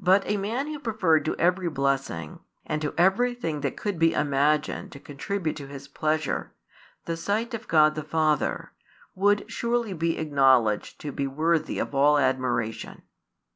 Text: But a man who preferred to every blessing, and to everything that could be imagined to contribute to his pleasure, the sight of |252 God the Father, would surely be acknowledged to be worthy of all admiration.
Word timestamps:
But 0.00 0.26
a 0.28 0.36
man 0.38 0.66
who 0.66 0.80
preferred 0.80 1.24
to 1.26 1.36
every 1.36 1.68
blessing, 1.68 2.40
and 2.66 2.82
to 2.82 2.92
everything 2.98 3.60
that 3.60 3.76
could 3.76 3.96
be 3.96 4.12
imagined 4.12 4.90
to 4.90 4.98
contribute 4.98 5.54
to 5.58 5.68
his 5.68 5.86
pleasure, 5.86 6.52
the 7.04 7.16
sight 7.16 7.54
of 7.54 7.66
|252 7.68 7.68
God 7.68 7.94
the 7.94 8.02
Father, 8.02 8.72
would 9.14 9.44
surely 9.48 9.92
be 9.92 10.18
acknowledged 10.18 11.00
to 11.02 11.12
be 11.12 11.28
worthy 11.28 11.78
of 11.78 11.94
all 11.94 12.18
admiration. 12.18 13.02